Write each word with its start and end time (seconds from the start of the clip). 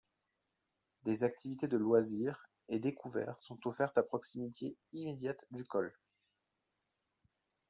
Des 1.03 1.23
activités 1.23 1.67
de 1.67 1.77
loisirs 1.77 2.49
et 2.69 2.79
découverte 2.79 3.39
sont 3.39 3.59
offertes 3.67 3.99
à 3.99 4.03
proximité 4.03 4.75
immédiate 4.93 5.45
du 5.51 5.63
col. 5.63 5.93